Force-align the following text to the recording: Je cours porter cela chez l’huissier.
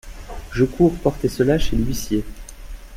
Je 0.51 0.63
cours 0.63 0.95
porter 0.97 1.29
cela 1.29 1.59
chez 1.59 1.75
l’huissier. 1.75 2.25